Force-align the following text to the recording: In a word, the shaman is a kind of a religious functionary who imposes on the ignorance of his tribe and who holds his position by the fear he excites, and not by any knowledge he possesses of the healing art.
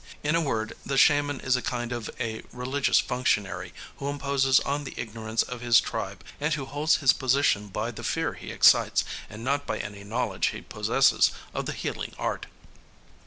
In 0.23 0.33
a 0.33 0.41
word, 0.41 0.73
the 0.83 0.97
shaman 0.97 1.39
is 1.39 1.55
a 1.55 1.61
kind 1.61 1.91
of 1.91 2.09
a 2.19 2.41
religious 2.51 2.97
functionary 2.99 3.71
who 3.97 4.09
imposes 4.09 4.59
on 4.61 4.83
the 4.83 4.95
ignorance 4.97 5.43
of 5.43 5.61
his 5.61 5.79
tribe 5.79 6.23
and 6.39 6.55
who 6.55 6.65
holds 6.65 6.95
his 6.95 7.13
position 7.13 7.67
by 7.67 7.91
the 7.91 8.03
fear 8.03 8.33
he 8.33 8.49
excites, 8.49 9.03
and 9.29 9.43
not 9.43 9.67
by 9.67 9.77
any 9.77 10.03
knowledge 10.03 10.47
he 10.47 10.61
possesses 10.61 11.29
of 11.53 11.67
the 11.67 11.73
healing 11.73 12.15
art. 12.17 12.47